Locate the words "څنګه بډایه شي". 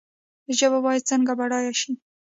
1.09-1.91